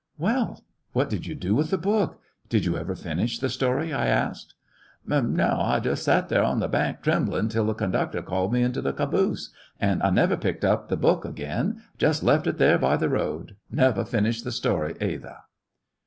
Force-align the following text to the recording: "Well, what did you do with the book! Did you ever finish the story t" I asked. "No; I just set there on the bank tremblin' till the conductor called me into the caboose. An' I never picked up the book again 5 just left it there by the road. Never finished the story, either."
"Well, 0.17 0.65
what 0.93 1.11
did 1.11 1.27
you 1.27 1.35
do 1.35 1.53
with 1.53 1.69
the 1.69 1.77
book! 1.77 2.19
Did 2.49 2.65
you 2.65 2.75
ever 2.75 2.95
finish 2.95 3.37
the 3.37 3.49
story 3.49 3.89
t" 3.89 3.93
I 3.93 4.07
asked. 4.07 4.55
"No; 5.05 5.59
I 5.61 5.79
just 5.79 6.01
set 6.01 6.27
there 6.27 6.43
on 6.43 6.59
the 6.59 6.67
bank 6.67 7.03
tremblin' 7.03 7.49
till 7.49 7.65
the 7.65 7.75
conductor 7.75 8.23
called 8.23 8.51
me 8.51 8.63
into 8.63 8.81
the 8.81 8.93
caboose. 8.93 9.53
An' 9.79 10.01
I 10.03 10.09
never 10.09 10.37
picked 10.37 10.65
up 10.65 10.87
the 10.89 10.97
book 10.97 11.23
again 11.23 11.73
5 11.73 11.83
just 11.99 12.23
left 12.23 12.47
it 12.47 12.57
there 12.57 12.79
by 12.79 12.97
the 12.97 13.09
road. 13.09 13.57
Never 13.69 14.03
finished 14.03 14.43
the 14.43 14.51
story, 14.51 14.95
either." 14.99 15.37